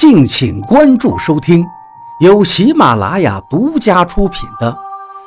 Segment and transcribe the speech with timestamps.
[0.00, 1.62] 敬请关注收听，
[2.20, 4.72] 由喜马拉雅独家出品的《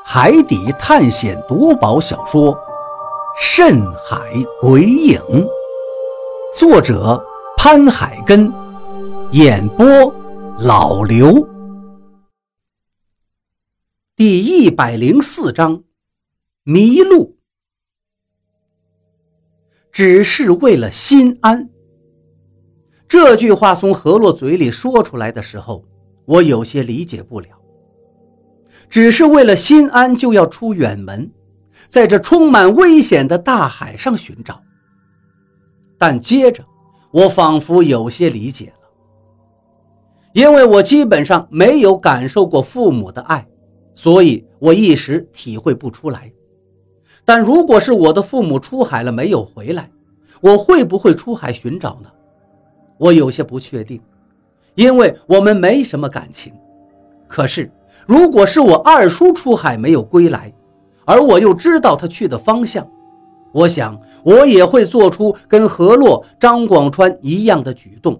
[0.04, 2.52] 海底探险夺宝小说》
[3.40, 4.18] 《深海
[4.60, 5.20] 鬼影》，
[6.58, 7.24] 作者
[7.56, 8.52] 潘海根，
[9.34, 9.86] 演播
[10.58, 11.48] 老刘。
[14.16, 15.84] 第一百零四章，
[16.64, 17.38] 迷路，
[19.92, 21.70] 只是为了心安。
[23.14, 25.86] 这句话从何洛嘴里说出来的时候，
[26.26, 27.50] 我有些理解不了。
[28.90, 31.30] 只是为了心安，就要出远门，
[31.88, 34.60] 在这充满危险的大海上寻找。
[35.96, 36.66] 但接着，
[37.12, 38.90] 我仿佛有些理解了，
[40.34, 43.48] 因为我基本上没有感受过父母的爱，
[43.94, 46.34] 所以我一时体会不出来。
[47.24, 49.92] 但如果是我的父母出海了没有回来，
[50.42, 52.10] 我会不会出海寻找呢？
[53.04, 54.00] 我有些不确定，
[54.76, 56.54] 因为我们没什么感情。
[57.28, 57.70] 可是，
[58.08, 60.54] 如果是我二叔出海没有归来，
[61.04, 62.90] 而我又知道他去的方向，
[63.52, 68.18] 我想我也会做出跟何洛、张广川一样的举动，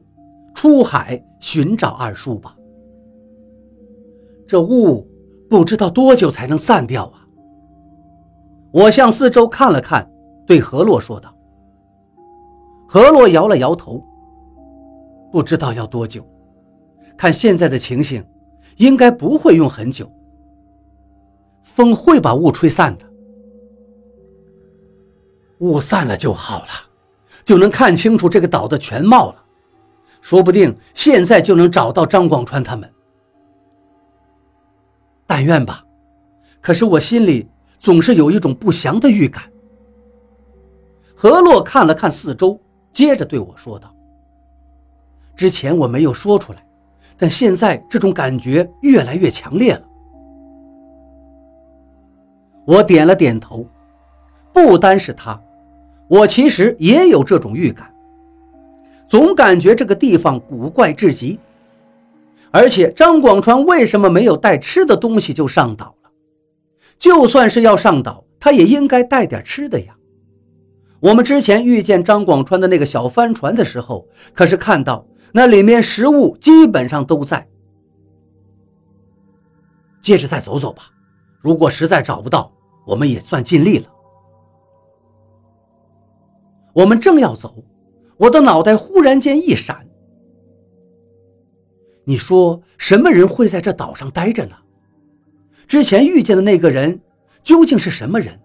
[0.54, 2.54] 出海寻找二叔吧。
[4.46, 5.08] 这雾
[5.50, 7.24] 不知道多久才能散掉啊！
[8.74, 10.12] 我向四周看了看，
[10.46, 11.34] 对何洛说道。
[12.86, 14.04] 何洛摇了摇头。
[15.34, 16.24] 不知道要多久，
[17.18, 18.24] 看现在的情形，
[18.78, 20.08] 应该不会用很久。
[21.64, 23.06] 风会把雾吹散的，
[25.58, 26.68] 雾散了就好了，
[27.44, 29.44] 就能看清楚这个岛的全貌了。
[30.22, 32.88] 说不定现在就能找到张广川他们。
[35.26, 35.84] 但愿吧，
[36.62, 39.52] 可是我心里总是有一种不祥的预感。
[41.16, 42.62] 何洛看了看四周，
[42.94, 43.92] 接着对我说道。
[45.36, 46.66] 之前我没有说出来，
[47.18, 49.84] 但现在这种感觉越来越强烈了。
[52.66, 53.68] 我点了点头，
[54.54, 55.40] 不单是他，
[56.08, 57.94] 我其实也有这种预感，
[59.08, 61.40] 总感觉这个地方古怪至极。
[62.52, 66.12] 而且张广川为什么没有带吃的东西就上岛了？
[67.00, 69.96] 就算是要上岛，他也应该带点吃的呀。
[71.04, 75.06] 我们之前遇见张广川的那个小帆船的时候，可是看到。
[75.36, 77.46] 那里面食物基本上都在。
[80.00, 80.84] 接着再走走吧，
[81.42, 82.54] 如果实在找不到，
[82.86, 83.88] 我们也算尽力了。
[86.72, 87.66] 我们正要走，
[88.16, 89.86] 我的脑袋忽然间一闪。
[92.06, 94.56] 你说什么人会在这岛上待着呢？
[95.68, 97.02] 之前遇见的那个人
[97.42, 98.40] 究竟是什么人？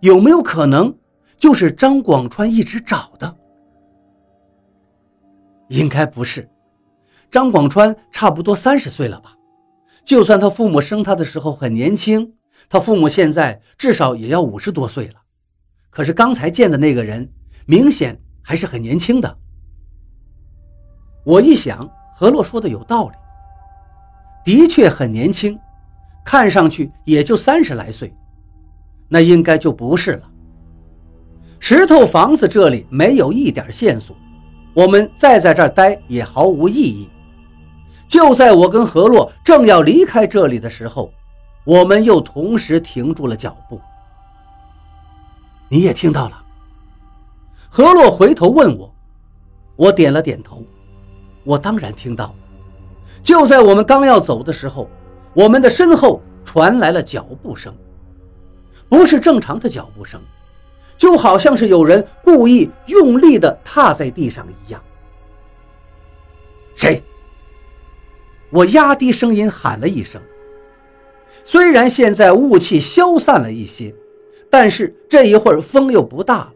[0.00, 0.96] 有没有可能
[1.44, 3.36] 就是张广川一直找的？
[5.68, 6.48] 应该不是，
[7.30, 9.36] 张广川差不多三十岁了吧？
[10.06, 12.32] 就算他父母生他的时候很年轻，
[12.66, 15.16] 他父母现在至少也要五十多岁了。
[15.90, 17.30] 可是刚才见的那个人，
[17.66, 19.38] 明显还是很年轻的。
[21.26, 23.16] 我一想，何洛说的有道理，
[24.46, 25.58] 的确很年轻，
[26.24, 28.10] 看上去也就三十来岁，
[29.08, 30.30] 那应该就不是了。
[31.66, 34.14] 石头房子这里没有一点线索。
[34.74, 37.08] 我们再在这儿待也毫无意义。
[38.06, 41.10] 就在我跟何洛正要离开这里的时候，
[41.64, 43.80] 我们又同时停住了脚步。
[45.70, 46.44] 你也听到了？
[47.70, 48.94] 何洛回头问我，
[49.74, 50.62] 我点了点头。
[51.44, 52.34] 我当然听到。
[53.22, 54.86] 就在我们刚要走的时候，
[55.32, 57.74] 我们的身后传来了脚步声，
[58.86, 60.20] 不是正常的脚步声。
[60.96, 64.82] 就好像是有人故意用力地踏在地上一样。
[66.74, 67.02] 谁？
[68.50, 70.22] 我压低声音喊了一声。
[71.44, 73.92] 虽然现在雾气消散了一些，
[74.48, 76.52] 但是这一会儿风又不大了，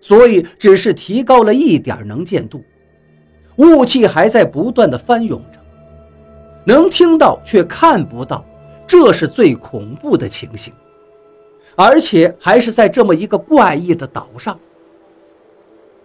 [0.00, 2.62] 所以只是提高了一点能见度。
[3.56, 5.58] 雾气还在不断的翻涌着，
[6.64, 8.44] 能听到却看不到，
[8.86, 10.72] 这是最恐怖的情形。
[11.74, 14.58] 而且还是在这么一个怪异的岛上，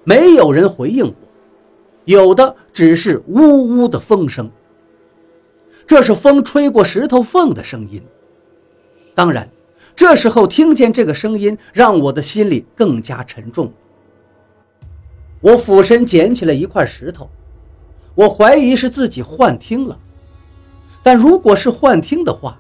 [0.04, 1.16] 没有人回应我，
[2.06, 4.50] 有的只是呜呜的风声。
[5.86, 8.02] 这是风吹过石头缝的声音。
[9.14, 9.50] 当然，
[9.96, 13.72] 这时候听见这个声音，让我的心里更加沉重。
[15.42, 17.30] 我俯身捡起了一块石头，
[18.16, 19.98] 我怀疑是自己幻听了，
[21.04, 22.58] 但如果是幻听的话。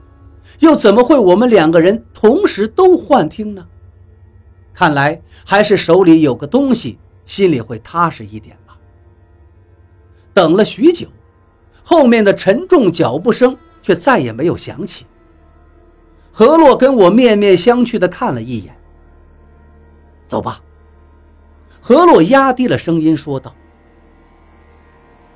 [0.59, 3.65] 又怎么会我们两个人同时都幻听呢？
[4.73, 8.77] 看来还是手里有个东西，心里会踏实一点吧。
[10.33, 11.07] 等了许久，
[11.83, 15.05] 后面的沉重脚步声却再也没有响起。
[16.31, 18.75] 何洛跟我面面相觑地看了一眼，
[20.27, 20.61] 走吧。
[21.81, 23.53] 何洛压低了声音说道。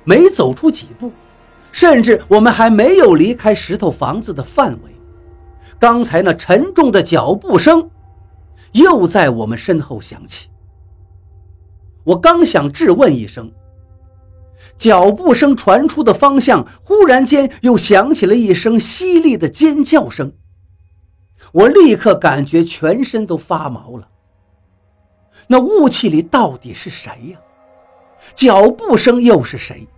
[0.04, 1.10] 没走出几步，
[1.72, 4.91] 甚至我们还没有离开石头房子的范围，
[5.82, 7.90] 刚才那沉重的脚步声
[8.70, 10.48] 又在我们身后响起。
[12.04, 13.50] 我刚想质问一声。
[14.78, 20.32] 脚步声传出的方向，忽然间又响起了一声犀利的尖叫声。
[21.50, 24.08] 我立刻感觉全身都发毛了。
[25.48, 27.40] 那雾气里到底是谁呀？
[28.36, 29.88] 脚步声又是谁？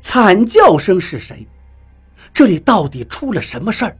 [0.00, 1.46] 惨叫声是谁？
[2.34, 3.96] 这里到底出了什么事儿？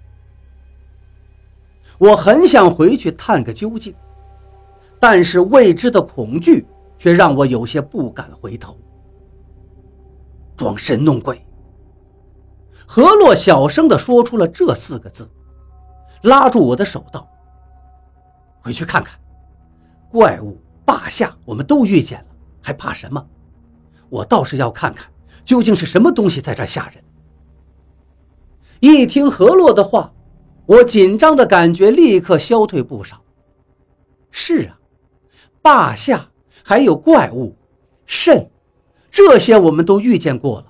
[1.98, 3.94] 我很想回去探个究竟，
[4.98, 6.66] 但是未知的恐惧
[6.98, 8.76] 却让我有些不敢回头。
[10.56, 11.44] 装神弄鬼！
[12.86, 15.28] 何洛小声地说出了这四个字，
[16.22, 17.26] 拉住我的手道
[18.60, 19.18] ：“回去看看，
[20.10, 22.26] 怪物、霸下，我们都遇见了，
[22.60, 23.24] 还怕什么？
[24.08, 25.10] 我倒是要看看，
[25.44, 27.02] 究竟是什么东西在这吓人。”
[28.80, 30.12] 一听何洛的话，
[30.66, 33.22] 我紧张的感觉立刻消退不少。
[34.30, 34.78] 是啊，
[35.60, 36.30] 霸下
[36.62, 37.56] 还有怪物，
[38.06, 38.48] 甚。
[39.10, 40.66] 这些我们都遇见过了，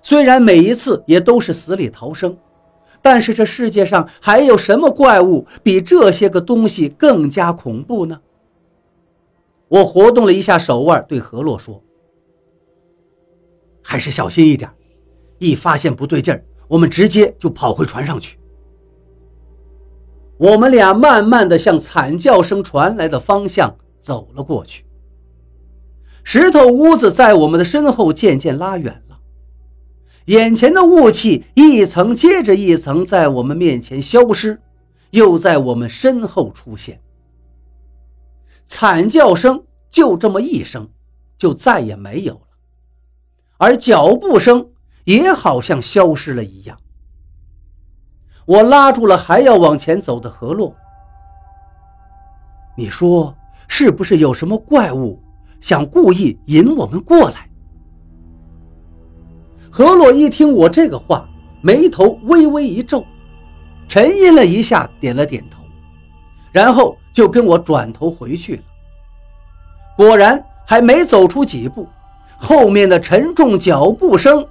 [0.00, 2.38] 虽然每一次也都是死里逃生，
[3.02, 8.20] 但是这世界上还有什么怪物比这些个东西更加恐怖呢？
[9.66, 11.82] 我活动了一下手腕，对何洛说
[13.82, 14.70] ：“还是小心一点，
[15.38, 18.38] 一发现不对劲儿，我们直接就跑回船上去。”
[20.44, 24.84] 我们俩慢慢的向惨叫声传来的方向走了过去。
[26.22, 29.20] 石头屋子在我们的身后渐渐拉远了，
[30.26, 34.60] 眼前的雾气一层接着一层在我们面前消失，
[35.12, 37.00] 又在我们身后出现。
[38.66, 40.90] 惨叫声就这么一声，
[41.38, 42.48] 就再也没有了，
[43.56, 44.68] 而脚步声
[45.04, 46.78] 也好像消失了一样。
[48.46, 50.74] 我拉住了还要往前走的何洛，
[52.76, 53.34] 你说
[53.68, 55.20] 是不是有什么怪物？
[55.60, 57.48] 想故意引我们过来。
[59.70, 61.26] 何洛一听我这个话，
[61.62, 63.02] 眉头微微一皱，
[63.88, 65.62] 沉吟了一下，点了点头，
[66.52, 68.62] 然后就跟我转头回去了。
[69.96, 71.88] 果然，还没走出几步，
[72.38, 74.46] 后面的沉重脚步声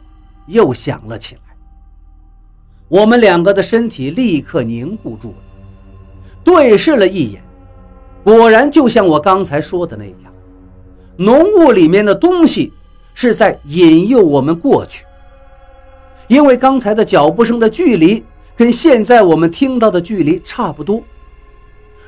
[0.48, 1.43] 又响了起来。
[2.88, 5.36] 我们两个的身体立刻凝固住了，
[6.44, 7.44] 对视了一眼，
[8.24, 10.16] 果然就像我刚才说的那样。
[11.18, 12.74] 浓雾里面的东西
[13.14, 15.06] 是在引诱我们过去，
[16.28, 18.24] 因为刚才的脚步声的距离
[18.56, 21.04] 跟现在我们听到的距离差不多。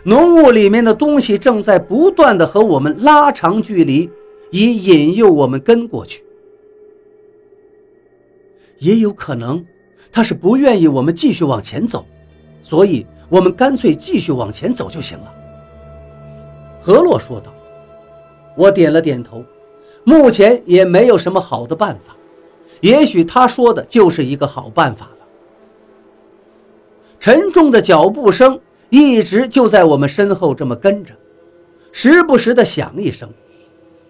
[0.03, 4.09] 浓雾里面的东西正在不断的和我们拉长距离，
[4.51, 6.23] 以引诱我们跟过去。
[8.77, 9.65] 也有可能，
[10.11, 12.05] 他是不愿意我们继续往前走，
[12.61, 15.33] 所以我们干脆继续往前走就行了。”
[16.81, 17.53] 何洛说道。
[18.57, 19.43] 我点了点头，
[20.05, 22.15] 目前也没有什么好的办法，
[22.79, 25.25] 也许他说的就是一个好办法了。
[27.19, 28.57] 沉重的脚步声
[28.89, 31.13] 一直就在我们身后这么跟着，
[31.91, 33.29] 时不时的响一声。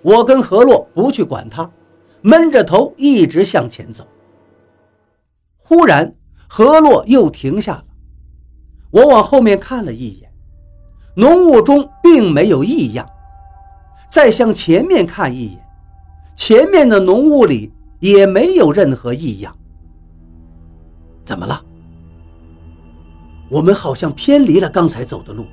[0.03, 1.67] 我跟何洛不去管他，
[2.21, 4.05] 闷着头一直向前走。
[5.67, 6.15] 忽然，
[6.47, 7.85] 河洛又停下了，
[8.91, 10.31] 我往后面看了一眼，
[11.15, 13.03] 浓雾中并没有异样。
[14.07, 15.67] 再向前面看一眼，
[16.35, 19.57] 前面的浓雾里也没有任何异样。
[21.23, 21.59] 怎么了？
[23.49, 25.47] 我们好像偏离了刚才走的路。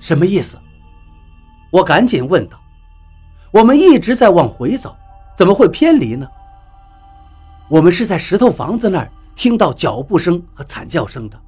[0.00, 0.58] 什么意思？
[1.70, 2.58] 我赶紧问道。
[3.52, 4.96] 我们一直在往回走，
[5.36, 6.28] 怎么会偏离呢？
[7.68, 11.38] 我们是在石头房子那儿听到脚步声和惨叫声的，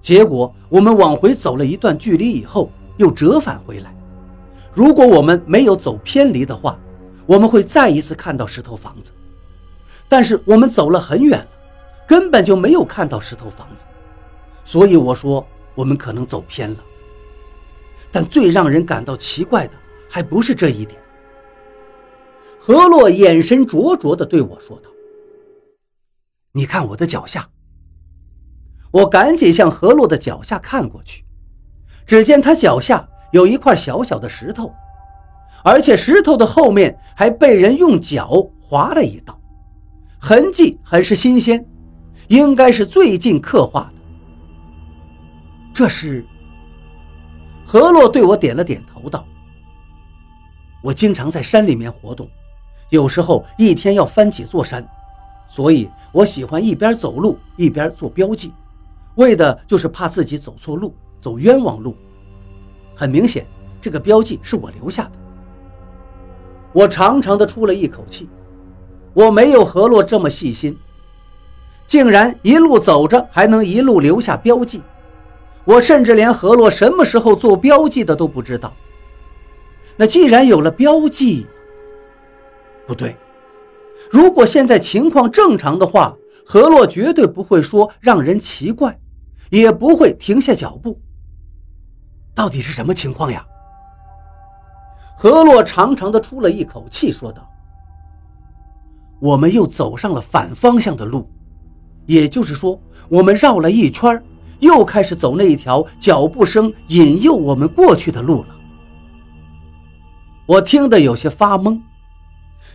[0.00, 3.94] 结果我们往回走了一段距离以后，又折返回来。
[4.72, 6.78] 如果我们没有走偏离的话，
[7.26, 9.10] 我们会再一次看到石头房子。
[10.08, 11.48] 但是我们走了很远了，
[12.06, 13.84] 根本就没有看到石头房子，
[14.64, 16.76] 所以我说我们可能走偏了。
[18.12, 19.72] 但最让人感到奇怪的
[20.08, 21.00] 还不是这一点。
[22.58, 24.90] 何洛眼神灼灼地对我说道
[26.52, 27.48] ：“你看我的脚下。”
[28.92, 31.24] 我赶紧向何洛的脚下看过去，
[32.06, 33.08] 只见他脚下。
[33.32, 34.74] 有一块小小的石头，
[35.62, 38.28] 而且石头的后面还被人用脚
[38.60, 39.40] 划了一道，
[40.18, 41.64] 痕迹很是新鲜，
[42.26, 43.92] 应该是最近刻画的。
[45.72, 46.26] 这是。
[47.64, 49.24] 何洛对我点了点头，道
[50.82, 52.28] ：“我经常在山里面活动，
[52.88, 54.84] 有时候一天要翻几座山，
[55.50, 58.52] 所以我喜欢一边走路一边做标记，
[59.16, 61.96] 为的就是怕自己走错路，走冤枉路。
[62.94, 63.44] 很明显，
[63.80, 65.12] 这个标记是我留下的。”
[66.72, 68.28] 我长长的出了一口气，
[69.12, 70.78] 我没有何洛这么细心，
[71.84, 74.80] 竟然一路走着还能一路留下标记。
[75.64, 78.72] 我甚至连何洛什么时候做标记的都不知道。
[79.96, 81.44] 那既然有了标记，
[82.86, 83.16] 不对，
[84.08, 86.16] 如果现在情况正常的话，
[86.46, 88.98] 何洛绝对不会说让人奇怪，
[89.50, 91.00] 也不会停下脚步。
[92.34, 93.44] 到底是什么情况呀？
[95.16, 97.46] 何洛长长的出了一口气，说道
[99.20, 101.28] ：“我们又走上了反方向的路，
[102.06, 102.80] 也就是说，
[103.10, 104.22] 我们绕了一圈
[104.60, 108.56] 又开始走那一条脚步声引诱我们过去的路了。
[110.46, 111.78] 我听得有些发懵，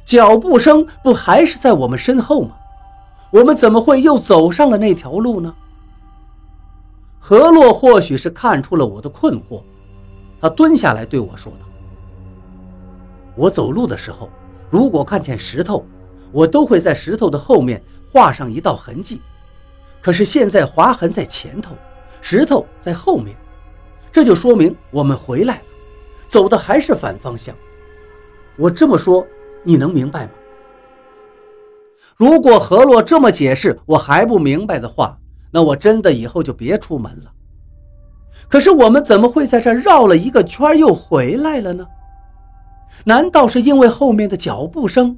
[0.04, 2.56] 脚步声不还是在我们身后吗？
[3.32, 5.54] 我们怎么会又走上了那条路呢？
[7.20, 9.62] 何洛或许是看出了我的困惑，
[10.40, 11.66] 他蹲下来对我说道
[13.36, 14.30] ：“我走路的时候，
[14.70, 15.84] 如果看见石头，
[16.32, 17.82] 我都会在石头的后面
[18.14, 19.20] 画上一道痕迹。”
[20.02, 21.74] 可是现在划痕在前头，
[22.22, 23.36] 石头在后面，
[24.12, 25.62] 这就说明我们回来了，
[26.28, 27.56] 走的还是反方向。
[28.56, 29.26] 我这么说，
[29.66, 30.32] 你能明白吗？
[32.16, 35.20] 如果何洛这么解释我还不明白的话，
[35.52, 37.32] 那我真的以后就别出门了。
[38.48, 41.86] 可是我们怎么会在这绕了一个圈又回来了呢？
[43.04, 45.18] 难道是因为后面的脚步声？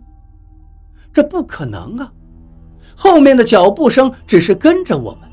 [1.13, 2.11] 这不可能啊！
[2.95, 5.29] 后面的脚步声只是跟着我们，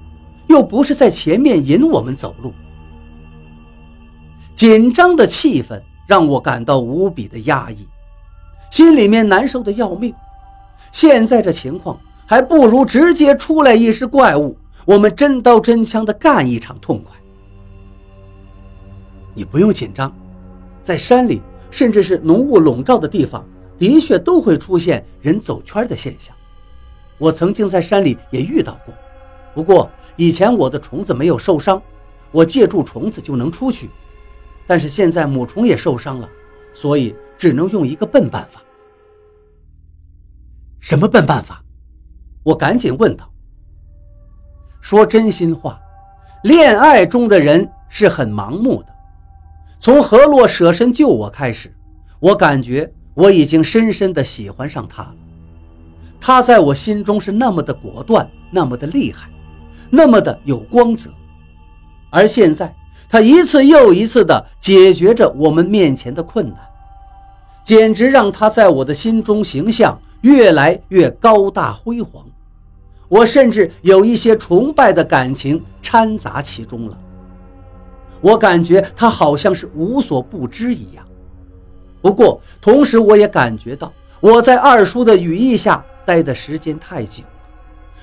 [0.49, 2.53] 又不是在前面引我们走路。
[4.55, 7.89] 紧张的气氛让我感到无比的压抑，
[8.75, 10.13] 心里面难受的要命。
[10.91, 17.17] 现在这情况，还不如直接出来一只怪物，我们真刀真枪的干一场痛快。
[19.33, 20.13] 你不用紧张，
[20.83, 21.41] 在山里，
[21.71, 23.47] 甚至是浓雾笼罩的地方，
[23.79, 26.35] 的确都会出现人走圈的现象。
[27.17, 28.93] 我曾经在山里也遇到过，
[29.55, 31.81] 不过以前我的虫子没有受伤，
[32.33, 33.89] 我借助虫子就能出去。
[34.67, 36.29] 但是现在母虫也受伤了，
[36.73, 38.63] 所以只能用一个笨办法。
[40.81, 41.63] 什么笨办法？
[42.43, 43.31] 我赶紧问道。
[44.81, 45.81] 说真心话，
[46.43, 48.89] 恋爱中的人是很盲目的。
[49.81, 51.75] 从何洛舍身救我开始，
[52.21, 55.17] 我感觉我已经深深的喜欢上他了。
[56.21, 59.29] 他在我心中是那么的果断，那么的厉害，
[59.91, 61.11] 那么的有光泽，
[62.11, 62.75] 而现在
[63.09, 66.59] 他一次又一次的解决着我们面前的困难，
[67.65, 72.25] 简直让他在我的心中形象越来越高大辉煌。
[73.09, 76.99] 我甚至有一些崇拜的感情掺杂其中了。
[78.21, 81.05] 我感觉他好像是无所不知一样，
[82.01, 85.85] 不过同时我也感觉到我在二叔的羽翼下。
[86.07, 87.25] 待的时间太久，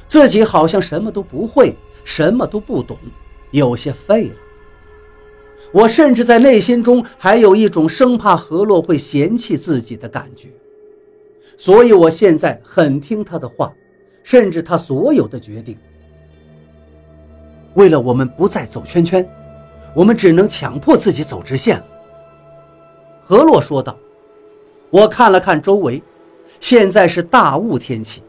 [0.07, 2.97] 自己好像什么都不会，什么都不懂，
[3.51, 4.35] 有些废了。
[5.71, 10.49] 我甚至在内心中还有一种生怕何洛会嫌弃自己的感觉，
[11.57, 13.71] 所以我现在很听他的话，
[14.23, 15.77] 甚至他所有的决定。
[17.75, 19.27] 为了我们不再走圈圈，
[19.95, 21.85] 我们只能强迫自己走直线了。”
[23.23, 23.97] 何洛说道。
[24.89, 26.03] 我看了看周围。
[26.59, 28.21] 现在是大雾天气，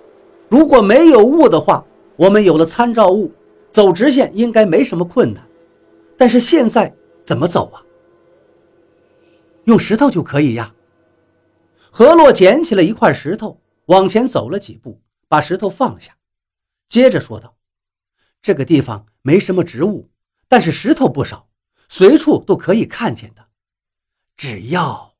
[0.49, 1.85] 如果没有雾的话，
[2.17, 3.31] 我们有了参照物，
[3.71, 5.45] 走直线应该没什么困难。
[6.17, 6.91] 但是现在
[7.33, 7.81] 怎么走啊？
[9.65, 10.75] 用石头就可以呀。
[11.91, 16.15] 何洛捡起了一块石头，往前走了几步，把石头放下，
[16.91, 17.57] 接着说道
[18.43, 20.11] ：“这个地方没什么植物，
[20.47, 21.49] 但是石头不少，
[21.89, 23.49] 随处都可以看见的。
[24.37, 25.12] 只要……”